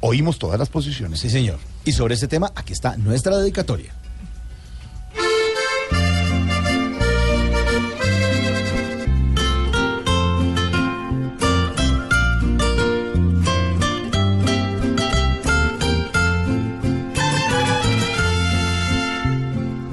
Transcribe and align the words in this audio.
Oímos 0.00 0.38
todas 0.38 0.58
las 0.58 0.70
posiciones. 0.70 1.20
Sí, 1.20 1.28
señor. 1.28 1.58
Y 1.84 1.92
sobre 1.92 2.14
ese 2.14 2.26
tema, 2.26 2.50
aquí 2.54 2.72
está 2.72 2.96
nuestra 2.96 3.36
dedicatoria. 3.36 3.92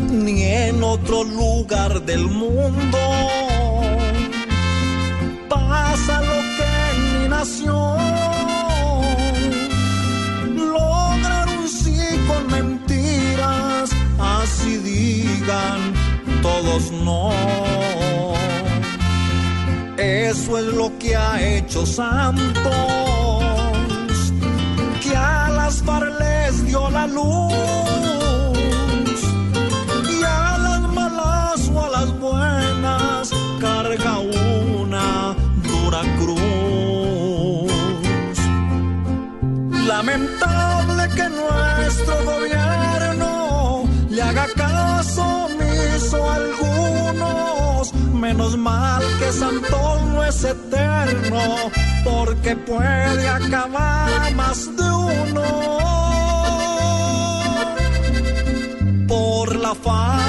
Ni 0.10 0.42
en 0.44 0.82
otro 0.82 1.26
lugar 1.26 2.02
del 2.04 2.28
mundo 2.28 2.98
todos 16.42 16.92
no. 16.92 17.32
Eso 19.98 20.58
es 20.58 20.66
lo 20.66 20.98
que 20.98 21.16
ha 21.16 21.42
hecho 21.42 21.86
Santos, 21.86 22.74
que 25.04 25.16
a 25.16 25.50
las 25.50 25.84
FARC 25.84 26.20
les 26.20 26.66
dio 26.66 26.90
la 26.90 27.06
luz 27.08 27.54
y 30.10 30.24
a 30.24 30.58
las 30.58 30.82
malas 30.94 31.70
o 31.74 31.86
a 31.86 31.90
las 31.90 32.20
buenas 32.20 33.32
carga 33.60 34.20
una 34.20 35.36
dura 35.64 36.02
cruz. 36.20 36.40
Lamentable 39.86 41.10
que 41.16 41.28
nuestro 41.30 42.16
gobierno 42.24 43.84
le 44.10 44.22
haga 44.22 44.48
caso. 44.56 45.29
Menos 48.20 48.58
mal 48.58 49.02
que 49.18 49.32
Santos 49.32 50.02
no 50.14 50.24
es 50.26 50.44
eterno, 50.44 51.40
porque 52.04 52.54
puede 52.58 53.30
acabar 53.30 54.34
más 54.36 54.76
de 54.76 54.84
uno 54.84 55.78
por 59.08 59.56
la 59.56 59.74
paz, 59.74 60.22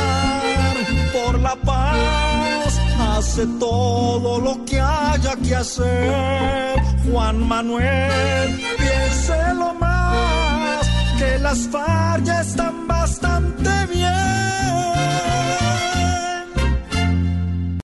por 1.12 1.40
la 1.40 1.56
paz, 1.56 2.80
hace 3.16 3.44
todo 3.58 4.38
lo 4.40 4.64
que 4.64 4.80
haya 4.80 5.34
que 5.44 5.56
hacer. 5.56 6.80
Juan 7.10 7.48
Manuel, 7.48 8.60
piénselo 8.78 9.74
más, 9.74 10.88
que 11.18 11.38
las 11.40 11.58
están 11.58 11.99